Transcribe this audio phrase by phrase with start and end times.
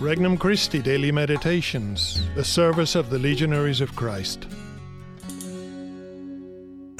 [0.00, 4.44] Regnum Christi Daily Meditations, the service of the Legionaries of Christ.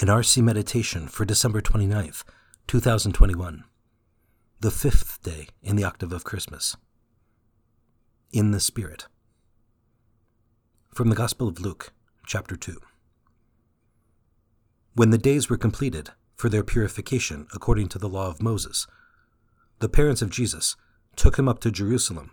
[0.01, 2.25] An RC Meditation for December 29th,
[2.67, 3.63] 2021.
[4.59, 6.77] The fifth day in the octave of Christmas.
[8.33, 9.07] In the Spirit.
[10.93, 11.93] From the Gospel of Luke,
[12.27, 12.81] chapter 2.
[14.95, 18.89] When the days were completed for their purification according to the law of Moses,
[19.79, 20.75] the parents of Jesus
[21.15, 22.33] took him up to Jerusalem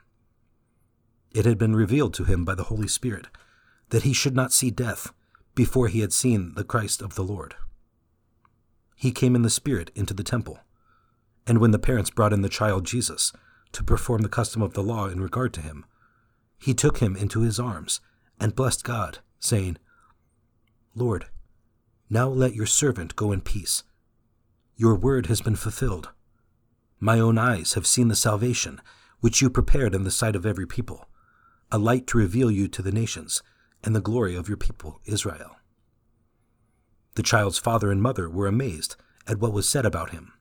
[1.33, 3.27] It had been revealed to him by the Holy Spirit
[3.89, 5.13] that he should not see death
[5.55, 7.55] before he had seen the Christ of the Lord.
[8.95, 10.59] He came in the Spirit into the temple,
[11.47, 13.31] and when the parents brought in the child Jesus
[13.71, 15.85] to perform the custom of the law in regard to him,
[16.57, 18.01] he took him into his arms
[18.39, 19.77] and blessed God, saying,
[20.95, 21.25] Lord,
[22.09, 23.83] now let your servant go in peace.
[24.75, 26.09] Your word has been fulfilled.
[26.99, 28.81] My own eyes have seen the salvation
[29.21, 31.07] which you prepared in the sight of every people
[31.71, 33.41] a light to reveal you to the nations,
[33.83, 35.55] and the glory of your people, Israel.
[37.15, 38.95] The child's father and mother were amazed
[39.27, 40.33] at what was said about him.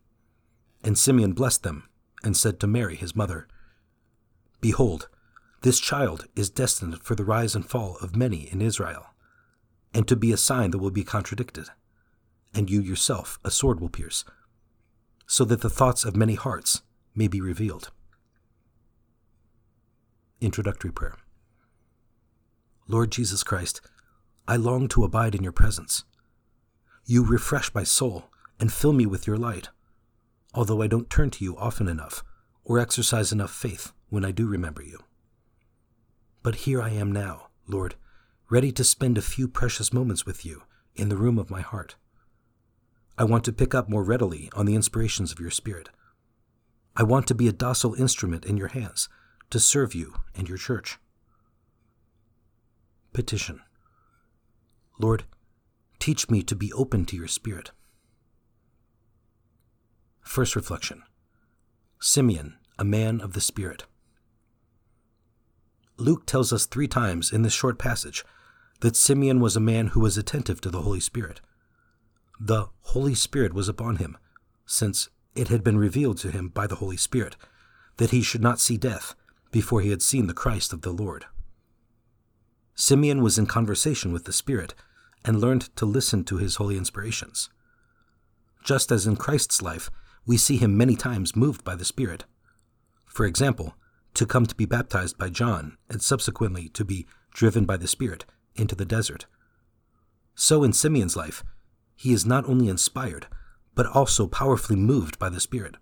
[0.83, 1.89] And Simeon blessed them,
[2.23, 3.49] and said to Mary, his mother,
[4.61, 5.09] Behold,
[5.63, 9.07] this child is destined for the rise and fall of many in Israel,
[9.93, 11.69] and to be a sign that will be contradicted,
[12.55, 14.25] and you yourself a sword will pierce,
[15.27, 16.83] so that the thoughts of many hearts
[17.15, 17.91] may be revealed.
[20.43, 21.17] Introductory Prayer
[22.89, 23.83] Lord Jesus Christ,
[24.49, 26.05] I long to abide in your presence.
[27.05, 29.69] You refresh my soul and fill me with your light,
[30.55, 32.25] although I don't turn to you often enough
[32.65, 35.01] or exercise enough faith when I do remember you.
[36.43, 37.97] But here I am now, Lord,
[38.49, 40.63] ready to spend a few precious moments with you
[40.97, 41.97] in the room of my heart.
[43.19, 45.91] I want to pick up more readily on the inspirations of your Spirit.
[46.97, 49.11] I want to be a docile instrument in your hands
[49.51, 50.99] to serve you and your church.
[53.13, 53.61] Petition
[54.99, 55.25] Lord,
[55.99, 57.73] teach me to be open to your Spirit.
[60.21, 61.03] First reflection
[62.01, 63.85] Simeon, a man of the Spirit.
[65.97, 68.25] Luke tells us three times in this short passage
[68.81, 71.41] that Simeon was a man who was attentive to the Holy Spirit.
[72.39, 74.17] The Holy Spirit was upon him,
[74.65, 77.37] since it had been revealed to him by the Holy Spirit
[77.99, 79.15] that he should not see death
[79.51, 81.27] before he had seen the Christ of the Lord.
[82.75, 84.75] Simeon was in conversation with the Spirit
[85.25, 87.51] and learned to listen to his holy inspirations.
[88.65, 89.91] Just as in Christ's life,
[90.27, 92.25] we see him many times moved by the Spirit.
[93.05, 93.75] For example,
[94.15, 98.25] to come to be baptized by John and subsequently to be driven by the Spirit
[98.57, 99.27] into the desert.
[100.35, 101.45] So in Simeon's life,
[101.97, 103.27] he is not only inspired,
[103.75, 105.77] but also powerfully moved by the Spirit.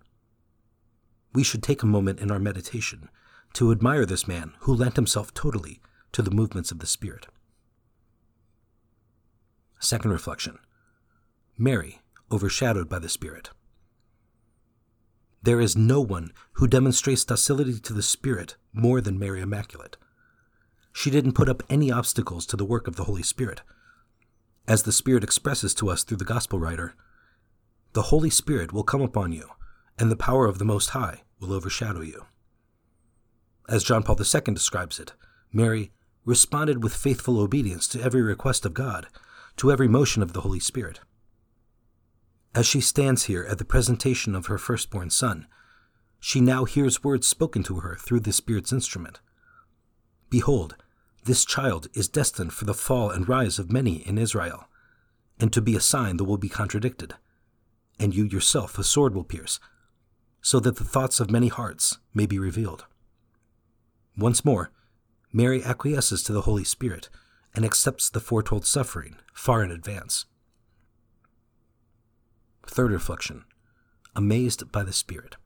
[1.33, 3.09] We should take a moment in our meditation
[3.53, 7.27] to admire this man who lent himself totally to the movements of the Spirit.
[9.79, 10.59] Second reflection
[11.57, 11.99] Mary,
[12.31, 13.49] overshadowed by the Spirit.
[15.41, 19.97] There is no one who demonstrates docility to the Spirit more than Mary Immaculate.
[20.91, 23.61] She didn't put up any obstacles to the work of the Holy Spirit.
[24.67, 26.93] As the Spirit expresses to us through the Gospel writer,
[27.93, 29.49] the Holy Spirit will come upon you,
[29.97, 32.25] and the power of the Most High will overshadow you.
[33.69, 35.13] As John Paul II describes it,
[35.53, 35.91] Mary
[36.25, 39.05] responded with faithful obedience to every request of God,
[39.57, 41.01] to every motion of the Holy Spirit.
[42.55, 45.45] As she stands here at the presentation of her firstborn son,
[46.19, 49.19] she now hears words spoken to her through the Spirit's instrument.
[50.31, 50.75] Behold,
[51.25, 54.67] this child is destined for the fall and rise of many in Israel,
[55.39, 57.13] and to be a sign that will be contradicted,
[57.99, 59.59] and you yourself a sword will pierce,
[60.41, 62.85] so that the thoughts of many hearts may be revealed.
[64.19, 64.69] Once more,
[65.31, 67.09] Mary acquiesces to the Holy Spirit
[67.55, 70.25] and accepts the foretold suffering far in advance.
[72.67, 73.45] Third reflection
[74.15, 75.37] Amazed by the Spirit.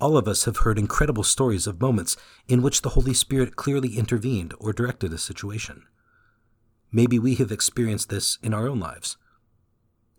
[0.00, 2.16] All of us have heard incredible stories of moments
[2.46, 5.82] in which the Holy Spirit clearly intervened or directed a situation.
[6.92, 9.16] Maybe we have experienced this in our own lives.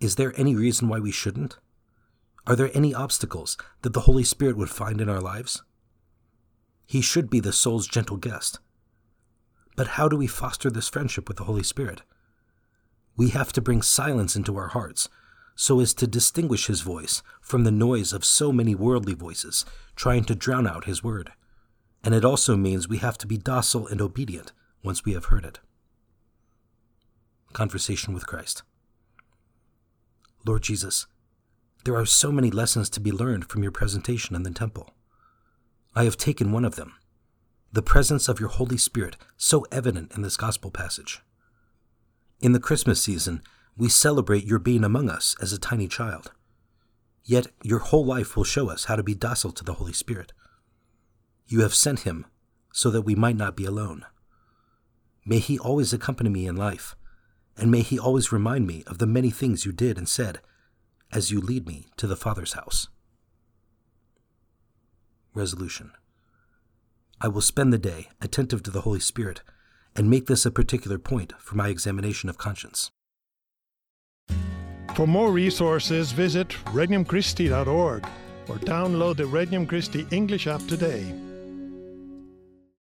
[0.02, 1.60] Is there any reason why we shouldn't?
[2.46, 5.64] Are there any obstacles that the Holy Spirit would find in our lives?
[6.86, 8.60] He should be the soul's gentle guest.
[9.76, 12.02] But how do we foster this friendship with the Holy Spirit?
[13.18, 15.10] We have to bring silence into our hearts
[15.56, 19.66] so as to distinguish His voice from the noise of so many worldly voices
[19.96, 21.32] trying to drown out His word.
[22.04, 24.52] And it also means we have to be docile and obedient
[24.84, 25.60] once we have heard it.
[27.54, 28.64] Conversation with Christ.
[30.46, 31.08] Lord Jesus,
[31.86, 34.95] there are so many lessons to be learned from your presentation in the temple.
[35.96, 36.94] I have taken one of them
[37.72, 41.22] the presence of your Holy Spirit, so evident in this gospel passage.
[42.40, 43.42] In the Christmas season,
[43.76, 46.32] we celebrate your being among us as a tiny child.
[47.26, 50.32] Yet your whole life will show us how to be docile to the Holy Spirit.
[51.48, 52.26] You have sent him
[52.72, 54.06] so that we might not be alone.
[55.26, 56.96] May he always accompany me in life,
[57.58, 60.40] and may he always remind me of the many things you did and said
[61.12, 62.88] as you lead me to the Father's house.
[65.36, 65.92] Resolution
[67.20, 69.42] I will spend the day attentive to the Holy Spirit
[69.96, 72.90] and make this a particular point for my examination of conscience.
[74.96, 78.08] For more resources, visit regnumchristi.org
[78.48, 81.14] or download the Regnum Christi English app today.